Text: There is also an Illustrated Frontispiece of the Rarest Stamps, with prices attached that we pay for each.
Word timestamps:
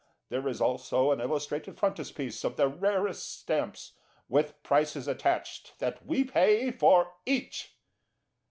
There 0.29 0.47
is 0.47 0.59
also 0.59 1.11
an 1.11 1.19
Illustrated 1.21 1.77
Frontispiece 1.77 2.43
of 2.43 2.55
the 2.57 2.67
Rarest 2.67 3.39
Stamps, 3.41 3.93
with 4.27 4.63
prices 4.63 5.07
attached 5.07 5.77
that 5.77 6.03
we 6.03 6.23
pay 6.23 6.71
for 6.71 7.13
each. 7.23 7.75